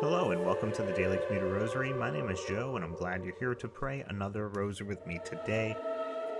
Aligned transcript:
Hello, 0.00 0.30
and 0.30 0.42
welcome 0.42 0.72
to 0.72 0.82
the 0.82 0.94
Daily 0.94 1.18
Commuter 1.26 1.46
Rosary. 1.46 1.92
My 1.92 2.10
name 2.10 2.30
is 2.30 2.40
Joe, 2.48 2.74
and 2.74 2.82
I'm 2.82 2.94
glad 2.94 3.22
you're 3.22 3.38
here 3.38 3.54
to 3.54 3.68
pray 3.68 4.02
another 4.08 4.48
rosary 4.48 4.86
with 4.86 5.06
me 5.06 5.20
today. 5.26 5.76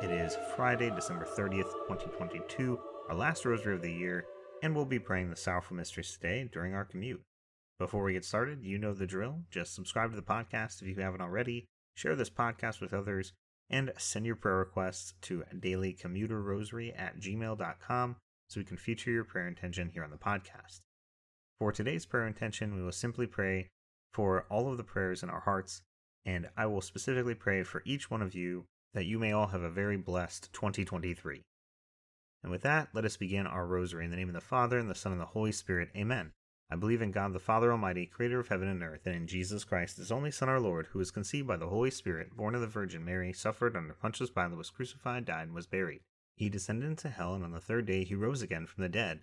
It 0.00 0.12
is 0.12 0.38
Friday, 0.54 0.90
December 0.90 1.24
30th, 1.24 1.72
2022, 1.88 2.78
our 3.08 3.16
last 3.16 3.44
rosary 3.44 3.74
of 3.74 3.82
the 3.82 3.92
year, 3.92 4.26
and 4.62 4.76
we'll 4.76 4.84
be 4.84 5.00
praying 5.00 5.30
the 5.30 5.34
Sorrowful 5.34 5.76
Mysteries 5.76 6.12
today 6.12 6.48
during 6.52 6.72
our 6.72 6.84
commute. 6.84 7.20
Before 7.80 8.04
we 8.04 8.12
get 8.12 8.24
started, 8.24 8.62
you 8.62 8.78
know 8.78 8.94
the 8.94 9.08
drill. 9.08 9.40
Just 9.50 9.74
subscribe 9.74 10.10
to 10.10 10.16
the 10.16 10.22
podcast 10.22 10.80
if 10.80 10.96
you 10.96 11.02
haven't 11.02 11.20
already, 11.20 11.66
share 11.96 12.14
this 12.14 12.30
podcast 12.30 12.80
with 12.80 12.94
others, 12.94 13.32
and 13.68 13.92
send 13.98 14.24
your 14.24 14.36
prayer 14.36 14.58
requests 14.58 15.14
to 15.22 15.42
dailycommuterrosary 15.52 16.92
at 16.96 17.18
gmail.com 17.18 18.16
so 18.46 18.60
we 18.60 18.64
can 18.64 18.76
feature 18.76 19.10
your 19.10 19.24
prayer 19.24 19.48
intention 19.48 19.90
here 19.92 20.04
on 20.04 20.10
the 20.10 20.16
podcast. 20.16 20.82
For 21.58 21.72
today's 21.72 22.06
prayer 22.06 22.26
intention, 22.26 22.76
we 22.76 22.82
will 22.82 22.92
simply 22.92 23.26
pray 23.26 23.70
for 24.12 24.46
all 24.48 24.70
of 24.70 24.76
the 24.76 24.84
prayers 24.84 25.24
in 25.24 25.30
our 25.30 25.40
hearts, 25.40 25.82
and 26.24 26.48
I 26.56 26.66
will 26.66 26.80
specifically 26.80 27.34
pray 27.34 27.64
for 27.64 27.82
each 27.84 28.08
one 28.08 28.22
of 28.22 28.32
you 28.32 28.66
that 28.94 29.06
you 29.06 29.18
may 29.18 29.32
all 29.32 29.48
have 29.48 29.62
a 29.62 29.70
very 29.70 29.96
blessed 29.96 30.52
2023. 30.52 31.42
And 32.44 32.52
with 32.52 32.62
that, 32.62 32.90
let 32.94 33.04
us 33.04 33.16
begin 33.16 33.48
our 33.48 33.66
rosary 33.66 34.04
in 34.04 34.12
the 34.12 34.16
name 34.16 34.28
of 34.28 34.34
the 34.34 34.40
Father, 34.40 34.78
and 34.78 34.88
the 34.88 34.94
Son, 34.94 35.10
and 35.10 35.20
the 35.20 35.26
Holy 35.26 35.50
Spirit. 35.50 35.88
Amen. 35.96 36.30
I 36.70 36.76
believe 36.76 37.02
in 37.02 37.10
God 37.10 37.32
the 37.32 37.40
Father 37.40 37.72
Almighty, 37.72 38.06
creator 38.06 38.38
of 38.38 38.48
heaven 38.48 38.68
and 38.68 38.82
earth, 38.84 39.04
and 39.06 39.16
in 39.16 39.26
Jesus 39.26 39.64
Christ, 39.64 39.96
his 39.96 40.12
only 40.12 40.30
Son, 40.30 40.48
our 40.48 40.60
Lord, 40.60 40.86
who 40.92 41.00
was 41.00 41.10
conceived 41.10 41.48
by 41.48 41.56
the 41.56 41.68
Holy 41.68 41.90
Spirit, 41.90 42.36
born 42.36 42.54
of 42.54 42.60
the 42.60 42.68
Virgin 42.68 43.04
Mary, 43.04 43.32
suffered 43.32 43.76
under 43.76 43.94
Pontius 43.94 44.30
Pilate, 44.30 44.56
was 44.56 44.70
crucified, 44.70 45.24
died, 45.24 45.48
and 45.48 45.54
was 45.54 45.66
buried. 45.66 46.02
He 46.36 46.48
descended 46.48 46.88
into 46.88 47.08
hell, 47.08 47.34
and 47.34 47.42
on 47.42 47.50
the 47.50 47.60
third 47.60 47.84
day 47.84 48.04
he 48.04 48.14
rose 48.14 48.42
again 48.42 48.66
from 48.66 48.82
the 48.82 48.88
dead. 48.88 49.22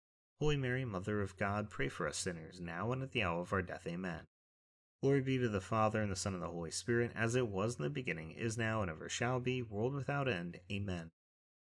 Holy 0.41 0.57
Mary, 0.57 0.83
Mother 0.85 1.21
of 1.21 1.37
God, 1.37 1.69
pray 1.69 1.87
for 1.87 2.07
us 2.07 2.17
sinners 2.17 2.59
now 2.59 2.91
and 2.91 3.03
at 3.03 3.11
the 3.11 3.21
hour 3.21 3.41
of 3.41 3.53
our 3.53 3.61
death. 3.61 3.85
Amen. 3.85 4.21
Glory 5.03 5.21
be 5.21 5.37
to 5.37 5.47
the 5.47 5.61
Father, 5.61 6.01
and 6.01 6.11
the 6.11 6.15
Son, 6.15 6.33
and 6.33 6.41
the 6.41 6.47
Holy 6.47 6.71
Spirit, 6.71 7.11
as 7.15 7.35
it 7.35 7.47
was 7.47 7.75
in 7.75 7.83
the 7.83 7.91
beginning, 7.91 8.31
is 8.31 8.57
now, 8.57 8.81
and 8.81 8.89
ever 8.89 9.07
shall 9.07 9.39
be, 9.39 9.61
world 9.61 9.93
without 9.93 10.27
end. 10.27 10.59
Amen. 10.71 11.11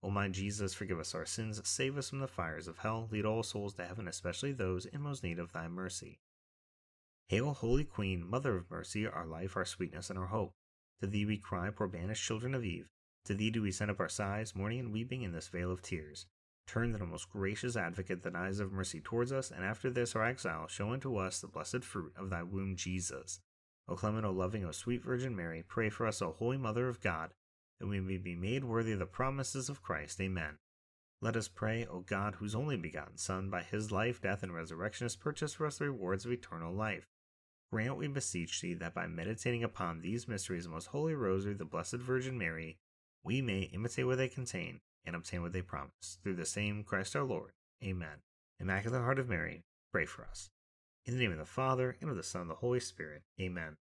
O 0.01 0.09
my 0.09 0.27
Jesus, 0.27 0.73
forgive 0.73 0.99
us 0.99 1.13
our 1.13 1.23
sins, 1.23 1.61
save 1.63 1.99
us 1.99 2.09
from 2.09 2.17
the 2.17 2.27
fires 2.27 2.67
of 2.67 2.79
hell, 2.79 3.07
lead 3.11 3.25
all 3.25 3.43
souls 3.43 3.75
to 3.75 3.85
heaven, 3.85 4.07
especially 4.07 4.51
those 4.51 4.87
in 4.87 5.01
most 5.01 5.23
need 5.23 5.37
of 5.37 5.51
thy 5.51 5.67
mercy. 5.67 6.17
Hail, 7.27 7.53
Holy 7.53 7.83
Queen, 7.83 8.27
Mother 8.27 8.57
of 8.57 8.71
Mercy, 8.71 9.05
our 9.05 9.27
life, 9.27 9.55
our 9.55 9.65
sweetness, 9.65 10.09
and 10.09 10.17
our 10.17 10.25
hope. 10.25 10.55
To 10.99 11.05
thee 11.05 11.25
we 11.25 11.37
cry, 11.37 11.69
poor 11.69 11.87
banished 11.87 12.25
children 12.25 12.55
of 12.55 12.65
Eve. 12.65 12.87
To 13.25 13.35
thee 13.35 13.51
do 13.51 13.61
we 13.61 13.71
send 13.71 13.91
up 13.91 13.99
our 13.99 14.09
sighs, 14.09 14.55
mourning 14.55 14.79
and 14.79 14.91
weeping 14.91 15.21
in 15.21 15.31
this 15.31 15.49
vale 15.49 15.71
of 15.71 15.83
tears. 15.83 16.25
Turn, 16.65 16.91
then, 16.91 17.01
o 17.01 17.05
most 17.05 17.29
gracious 17.29 17.75
advocate, 17.75 18.23
thine 18.23 18.35
eyes 18.35 18.59
of 18.59 18.71
mercy 18.71 18.99
towards 18.99 19.31
us, 19.31 19.51
and 19.51 19.65
after 19.65 19.89
this 19.89 20.15
our 20.15 20.23
exile, 20.23 20.67
show 20.67 20.91
unto 20.91 21.17
us 21.17 21.39
the 21.39 21.47
blessed 21.47 21.83
fruit 21.83 22.13
of 22.15 22.29
thy 22.29 22.41
womb, 22.41 22.75
Jesus. 22.75 23.41
O 23.87 23.95
clement, 23.95 24.25
O 24.25 24.31
loving, 24.31 24.63
O 24.63 24.71
sweet 24.71 25.03
Virgin 25.03 25.35
Mary, 25.35 25.63
pray 25.67 25.89
for 25.89 26.07
us, 26.07 26.21
O 26.21 26.31
holy 26.31 26.57
Mother 26.57 26.87
of 26.87 27.01
God, 27.01 27.33
that 27.79 27.87
we 27.87 27.99
may 27.99 28.17
be 28.17 28.35
made 28.35 28.63
worthy 28.63 28.93
of 28.93 28.99
the 28.99 29.05
promises 29.05 29.67
of 29.67 29.81
Christ. 29.81 30.21
Amen. 30.21 30.57
Let 31.21 31.35
us 31.35 31.47
pray, 31.49 31.85
O 31.85 31.99
God, 31.99 32.35
whose 32.35 32.55
only 32.55 32.77
begotten 32.77 33.17
Son, 33.17 33.49
by 33.49 33.63
his 33.63 33.91
life, 33.91 34.21
death, 34.21 34.41
and 34.41 34.53
resurrection, 34.53 35.05
has 35.05 35.15
purchased 35.15 35.57
for 35.57 35.67
us 35.67 35.77
the 35.77 35.85
rewards 35.85 36.25
of 36.25 36.31
eternal 36.31 36.73
life. 36.73 37.07
Grant, 37.71 37.97
we 37.97 38.07
beseech 38.07 38.61
thee, 38.61 38.73
that 38.75 38.93
by 38.93 39.07
meditating 39.07 39.63
upon 39.63 40.01
these 40.01 40.27
mysteries 40.27 40.65
of 40.65 40.71
most 40.71 40.87
holy 40.87 41.13
rosary 41.13 41.53
the 41.53 41.65
Blessed 41.65 41.97
Virgin 41.97 42.37
Mary, 42.37 42.77
we 43.23 43.41
may 43.41 43.63
imitate 43.73 44.05
what 44.05 44.17
they 44.17 44.29
contain 44.29 44.79
and 45.05 45.15
obtain 45.15 45.41
what 45.41 45.53
they 45.53 45.61
promise. 45.61 46.17
Through 46.23 46.35
the 46.35 46.45
same 46.45 46.83
Christ 46.83 47.15
our 47.15 47.23
Lord. 47.23 47.51
Amen. 47.83 48.21
Immaculate 48.59 49.01
Heart 49.01 49.19
of 49.19 49.29
Mary, 49.29 49.63
pray 49.91 50.05
for 50.05 50.23
us. 50.23 50.49
In 51.05 51.15
the 51.15 51.19
name 51.19 51.31
of 51.31 51.37
the 51.37 51.45
Father, 51.45 51.97
and 51.99 52.09
of 52.09 52.15
the 52.15 52.23
Son, 52.23 52.43
and 52.43 52.49
the 52.49 52.55
Holy 52.55 52.79
Spirit. 52.79 53.23
Amen. 53.39 53.77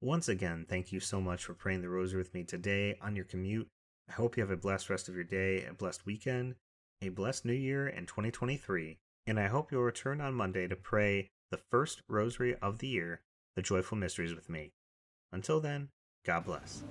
Once 0.00 0.28
again, 0.28 0.66
thank 0.68 0.92
you 0.92 1.00
so 1.00 1.20
much 1.20 1.44
for 1.44 1.54
praying 1.54 1.80
the 1.80 1.88
rosary 1.88 2.18
with 2.18 2.34
me 2.34 2.44
today 2.44 2.98
on 3.00 3.16
your 3.16 3.24
commute. 3.24 3.68
I 4.08 4.12
hope 4.12 4.36
you 4.36 4.42
have 4.42 4.50
a 4.50 4.56
blessed 4.56 4.90
rest 4.90 5.08
of 5.08 5.14
your 5.14 5.24
day, 5.24 5.64
a 5.64 5.72
blessed 5.72 6.04
weekend, 6.04 6.56
a 7.00 7.08
blessed 7.08 7.46
new 7.46 7.54
year 7.54 7.88
in 7.88 8.04
2023, 8.04 8.98
and 9.26 9.40
I 9.40 9.46
hope 9.46 9.72
you'll 9.72 9.82
return 9.82 10.20
on 10.20 10.34
Monday 10.34 10.68
to 10.68 10.76
pray 10.76 11.28
the 11.50 11.60
first 11.70 12.02
rosary 12.08 12.54
of 12.60 12.78
the 12.78 12.88
year, 12.88 13.22
the 13.56 13.62
Joyful 13.62 13.96
Mysteries 13.96 14.34
with 14.34 14.50
me. 14.50 14.72
Until 15.32 15.60
then, 15.60 15.88
God 16.26 16.44
bless. 16.44 16.84